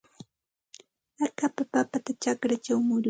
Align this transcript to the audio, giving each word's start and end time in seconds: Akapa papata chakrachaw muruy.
Akapa 1.25 1.61
papata 1.71 2.09
chakrachaw 2.21 2.79
muruy. 2.87 2.99